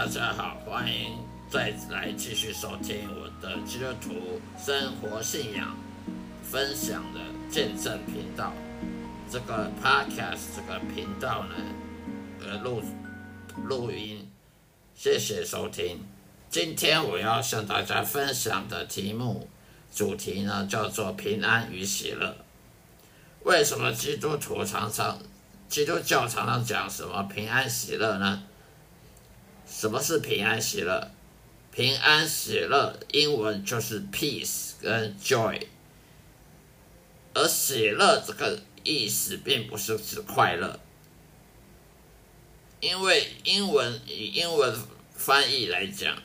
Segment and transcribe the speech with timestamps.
[0.00, 1.18] 大家好，欢迎
[1.50, 5.76] 再来继续收听我的基督徒生活信仰
[6.42, 8.50] 分享的见证频道。
[9.30, 11.54] 这个 podcast 这个频道呢，
[12.40, 12.82] 呃，录
[13.62, 14.26] 录音，
[14.94, 16.00] 谢谢收听。
[16.48, 19.50] 今天我要向大家分享的题目
[19.94, 22.36] 主题呢，叫做平安与喜乐。
[23.44, 25.18] 为什么基督徒常常
[25.68, 28.44] 基督教常常讲什么平安喜乐呢？
[29.70, 31.10] 什么是平安喜乐？
[31.72, 35.64] 平安喜乐英文就是 peace 跟 joy，
[37.32, 40.80] 而喜乐这个意思并不是指快乐，
[42.80, 44.76] 因为英文以英文
[45.14, 46.20] 翻译来讲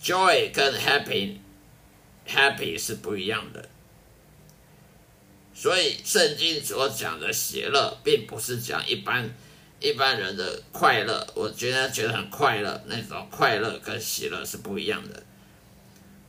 [0.00, 1.38] ，joy 跟 happy
[2.28, 3.70] happy 是不一样的，
[5.54, 9.34] 所以圣经所讲的喜乐，并不是讲一般。
[9.80, 15.22] 一般人的快乐，我觉得觉得很快乐，那种快乐跟喜乐是不一样的。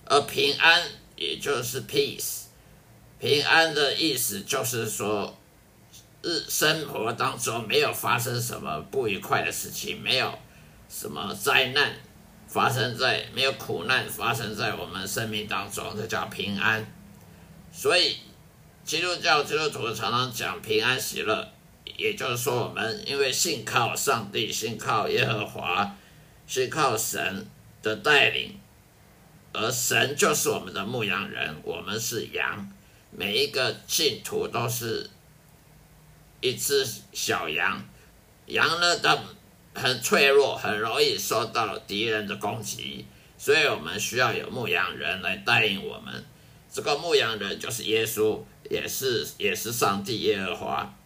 [0.06, 0.84] 而平安，
[1.16, 2.44] 也就是 peace，
[3.20, 5.38] 平安的意思就是说，
[6.22, 10.38] 日生活当中没有发生什么不愉快的事情，没有
[10.90, 11.94] 什么灾难
[12.48, 16.86] 发生在，没有苦难发生在我们生命当中，这叫平安。
[17.72, 18.18] 所以，
[18.84, 21.55] 基督教基督徒常常讲平安喜乐。
[21.98, 25.96] 也就是说，我们因为信靠上帝，信靠耶和华，
[26.46, 27.48] 信靠神
[27.82, 28.60] 的带领，
[29.54, 32.70] 而神就是我们的牧羊人，我们是羊，
[33.12, 35.10] 每一个信徒都是
[36.42, 37.82] 一只小羊。
[38.48, 39.18] 羊呢，它
[39.74, 43.06] 很脆弱，很容易受到敌人的攻击，
[43.38, 46.24] 所以我们需要有牧羊人来带领我们。
[46.72, 50.98] 这个牧羊人就是耶稣，也是也是上帝耶和华。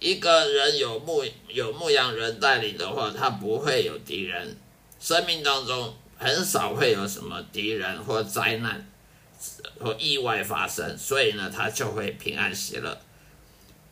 [0.00, 4.56] 一个人有牧有牧羊人带领的话，他不会有敌人，
[4.98, 8.90] 生命当中很少会有什么敌人或灾难
[9.78, 12.98] 或意外发生，所以呢，他就会平安喜乐。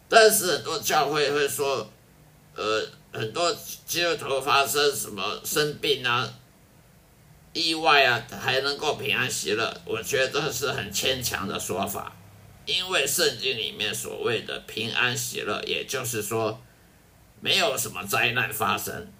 [0.08, 1.86] 但是很多教会会说，
[2.54, 3.54] 呃，很多
[3.86, 6.32] 基督徒发生什么生病啊、
[7.52, 12.16] 意外啊，还能够平安喜乐，我觉得这是很牵强的说法。
[12.68, 16.60] 因为圣经里面所谓的平安喜乐，也就是说，
[17.40, 19.10] 没有什么灾难发生。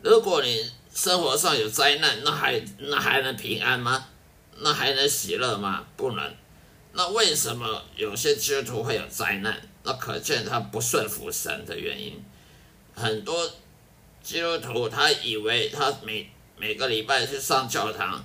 [0.00, 4.08] 如果你生活上有灾难，那还那还能平安吗？
[4.56, 5.84] 那还能喜乐吗？
[5.94, 6.34] 不能。
[6.94, 9.68] 那为什么有些基督徒会有灾难？
[9.82, 12.18] 那可见他不顺服神的原因。
[12.94, 13.46] 很多
[14.22, 18.24] 基督徒他以为他每每个礼拜去上教堂，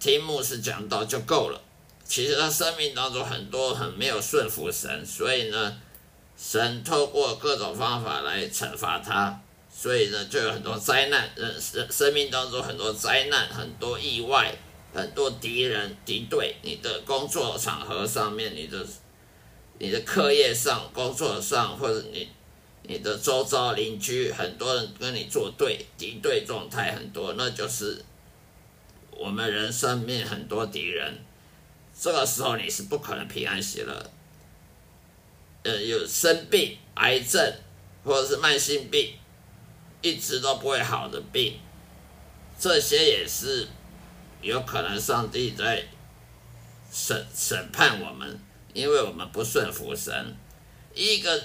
[0.00, 1.62] 听牧师讲道就够了。
[2.10, 5.80] 其实他生命当中很多很没有顺服神，所以呢，
[6.36, 9.40] 神透过各种方法来惩罚他，
[9.72, 14.52] 所以呢，就有很多灾难，人生生命当中很多灾难，很多意外，
[14.92, 16.56] 很多敌人敌对。
[16.62, 18.84] 你的工作场合上面，你的
[19.78, 22.28] 你的课业上、工作上，或者你
[22.82, 28.04] 你的周遭邻居，很多人跟你作对，敌对状态很多，那就是
[29.12, 31.16] 我们人生命很多敌人。
[32.00, 34.10] 这个时候你是不可能平安喜乐，
[35.64, 37.52] 呃，有生病、癌症
[38.02, 39.12] 或者是慢性病，
[40.00, 41.60] 一直都不会好的病，
[42.58, 43.68] 这些也是
[44.40, 45.84] 有可能上帝在
[46.90, 48.40] 审审判我们，
[48.72, 50.34] 因为我们不顺服神。
[50.94, 51.38] 一个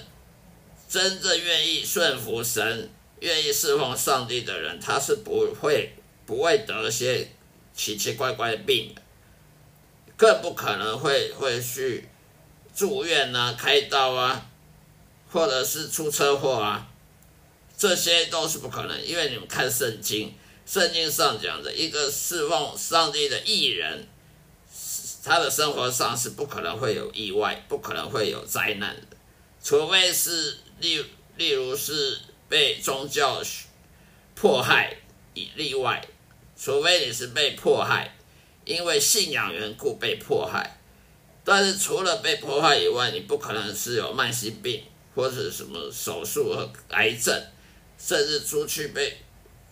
[0.88, 5.92] 真正愿意顺服神、愿意侍奉上帝的人，他是不会
[6.24, 7.28] 不会得些
[7.74, 9.02] 奇奇怪怪的病的。
[10.16, 12.08] 更不可能会会去
[12.74, 14.46] 住院啊、开刀啊，
[15.30, 16.88] 或者是出车祸啊，
[17.76, 19.04] 这些都是不可能。
[19.04, 20.34] 因为你们看圣经，
[20.64, 24.08] 圣经上讲的一个侍奉上帝的艺人，
[25.22, 29.16] 他的生活上是不可能会有意外，不可能会有灾难的，
[29.62, 31.04] 除非是例
[31.36, 32.18] 例如是
[32.48, 33.42] 被宗教
[34.34, 34.96] 迫害
[35.34, 36.06] 以例外，
[36.58, 38.15] 除非你是被迫害。
[38.66, 40.78] 因为信仰缘故被迫害，
[41.44, 44.82] 但是除了被迫害以外，你不可能是有慢性病
[45.14, 47.32] 或者什么手术和癌症，
[47.96, 49.16] 甚至出去被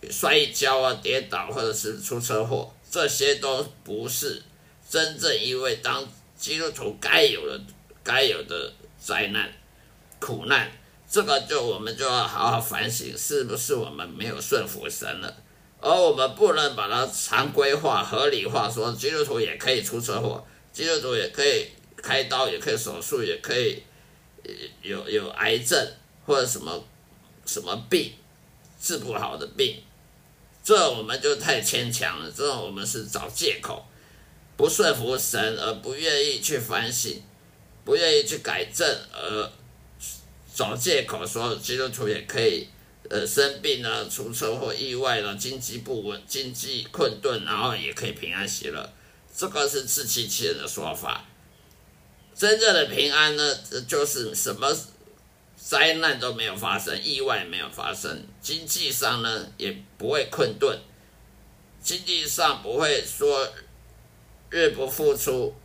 [0.09, 4.41] 摔跤啊、跌倒或者是出车祸，这些都不是
[4.89, 6.07] 真正因为当
[6.37, 7.61] 基督徒该有的、
[8.01, 9.51] 该有的灾难、
[10.19, 10.71] 苦难。
[11.07, 15.35] 这个就我们就要好好反省，是不是我们没有顺服神了？
[15.85, 20.43] 而我们不能把它常规化、合理化，说基督徒也可以出车祸，
[20.73, 23.83] 基督徒也可以开刀，也可以手术，也可以
[24.81, 25.79] 有有癌症
[26.25, 26.83] 或者什么
[27.45, 28.13] 什么病，
[28.81, 29.83] 治不好的病，
[30.63, 32.31] 这我们就太牵强了。
[32.35, 33.85] 这种我们是找借口，
[34.57, 37.21] 不顺服神而不愿意去反省，
[37.83, 39.51] 不愿意去改正而
[40.51, 42.67] 找借口说基督徒也可以
[43.09, 48.93] 呃生病了、出车祸、意外了、经济不稳、经济困顿，然后也可以平安喜乐。
[49.35, 51.25] 这个是自欺欺人的说法。
[52.33, 53.57] 真正的平安呢，
[53.87, 54.75] 就是什么
[55.55, 60.77] 灾难都没有发生，意外没有发生，经济上呢也不会困顿，
[61.81, 63.49] 经济上不会说
[64.49, 65.55] 日不付出，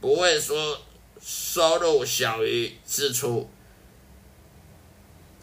[0.00, 0.80] 不会说
[1.20, 3.50] 收入小于支出，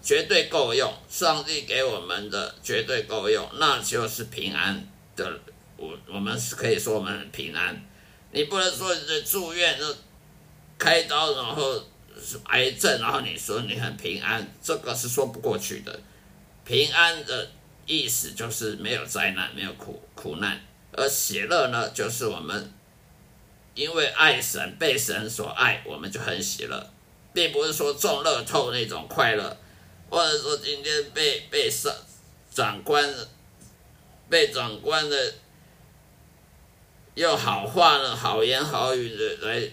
[0.05, 0.93] 绝对够用。
[1.09, 4.87] 上帝给我们的绝对够用，那就是平安
[5.17, 5.37] 的。
[5.77, 7.85] 我我们是可以说我们很平安，
[8.31, 9.85] 你不能说你住院就
[10.77, 11.83] 开刀，然后
[12.45, 15.99] 癌症，然后你说你很平安，这个是说不过去的。
[16.63, 17.51] 平安的
[17.85, 20.59] 意思就是没有灾难，没有苦苦难，
[20.93, 22.71] 而喜乐呢，就是我们
[23.73, 26.89] 因为爱神，被神所爱，我们就很喜乐，
[27.33, 29.57] 并不是说中乐透那种快乐，
[30.15, 31.93] 或者说今天被被上
[32.49, 33.13] 长官
[34.29, 35.33] 被长官的。
[37.15, 39.69] 用好话呢，好言好语的来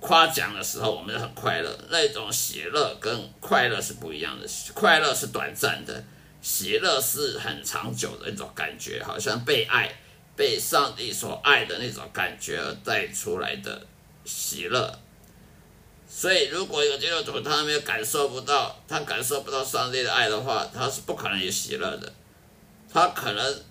[0.00, 1.78] 夸奖的时候，我们就很快乐。
[1.90, 6.04] 那种喜乐跟快乐是不一样的，快乐是短暂的，
[6.42, 9.88] 喜乐是很长久的一种感觉，好像被爱、
[10.34, 13.86] 被上帝所爱的那种感觉而带出来的
[14.24, 14.98] 喜乐。
[16.08, 22.12] 所以，如果一个基督徒他没有感受不到，他感受不到上帝的爱的话，他是不可能有喜乐的，
[22.92, 23.62] 他可能。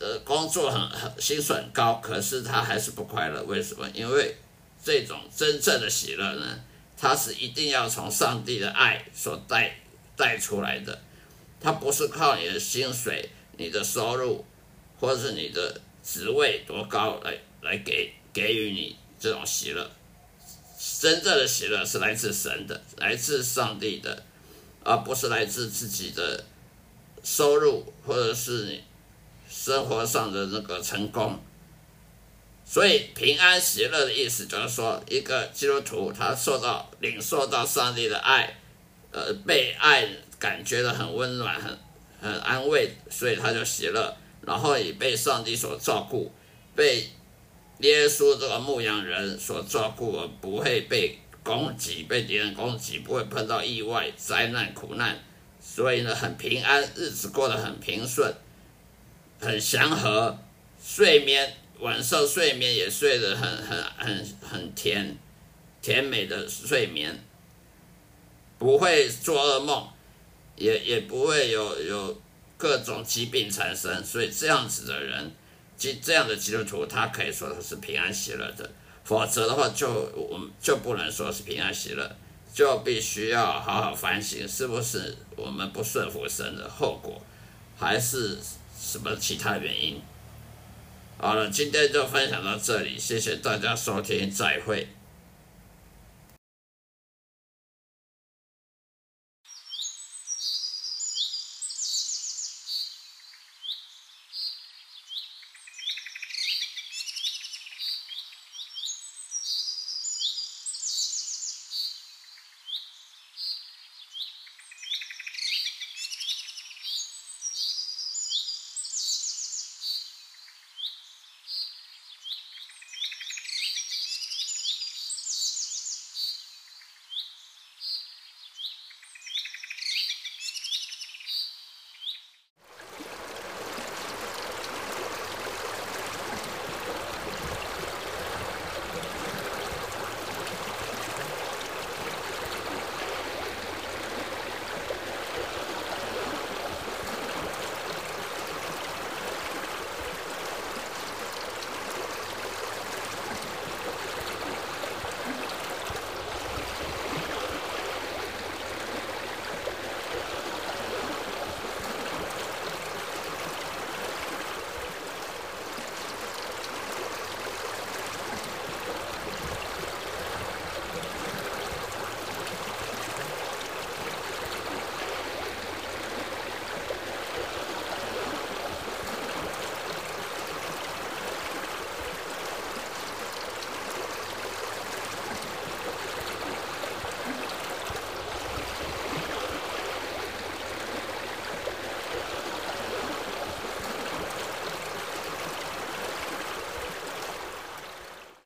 [0.00, 3.42] 呃，工作很很薪水很高，可是他还是不快乐。
[3.42, 3.84] 为什么？
[3.92, 4.36] 因为
[4.80, 6.60] 这种真正的喜乐呢，
[6.96, 9.76] 它是一定要从上帝的爱所带
[10.16, 10.96] 带出来的，
[11.60, 14.44] 它不是靠你的薪水、你的收入，
[15.00, 19.90] 或是你的职位多高来来给给予你这种喜乐。
[21.00, 24.24] 真正的喜乐是来自神的，来自上帝的，
[24.84, 26.44] 而不是来自自己的
[27.22, 28.82] 收入，或者是你。
[29.50, 31.40] 生活上的那个成功，
[32.66, 38.58] 所以平安喜乐的意思就是说，一个基督徒他受到领受到上帝的爱，
[39.10, 40.06] 呃，被爱
[40.38, 41.78] 感觉到很温暖、很
[42.20, 44.14] 很安慰，所以他就喜乐。
[44.42, 46.30] 然后也被上帝所照顾，
[46.76, 47.08] 被
[47.80, 55.16] 耶稣这个牧羊人所照顾，而不会被攻击、被敌人攻击，不会碰到意外、灾难、苦难，
[55.60, 58.34] 所以呢，很平安，日子过得很平顺。
[59.40, 60.36] 很祥和，
[60.82, 65.16] 睡眠晚上睡眠也睡得很很很很甜，
[65.80, 67.16] 甜美的睡眠，
[68.58, 69.88] 不会做噩梦，
[70.56, 72.20] 也也不会有有
[72.56, 75.30] 各种疾病产生，所以这样子的人，
[75.78, 78.70] 即这样的基督徒，他可以说他是平安喜乐的，
[79.04, 82.16] 否则的话就我们就不能说是平安喜乐，
[82.52, 87.22] 就必须要好好反省，是不是我们不顺服神的后果，
[87.78, 88.36] 还是？
[88.80, 90.00] 什么其他原因？
[91.18, 94.86] 好了，今天就分享到这里，谢谢大家收听，再会。